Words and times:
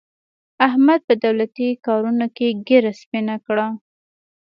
احمد 0.67 0.99
په 1.07 1.13
دولتي 1.23 1.67
کارونو 1.85 2.25
کې 2.35 2.47
ږېره 2.67 2.91
سپینه 3.01 3.35
کړه. 3.45 3.67